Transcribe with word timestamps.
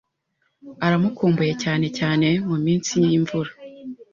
Aramukumbuye, 0.85 1.53
cyane 1.63 1.87
cyane 1.97 2.27
muminsi 2.47 2.93
yimvura. 3.07 3.51